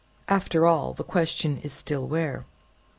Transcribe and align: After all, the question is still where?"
After 0.27 0.65
all, 0.65 0.93
the 0.93 1.03
question 1.03 1.59
is 1.61 1.73
still 1.73 2.07
where?" 2.07 2.43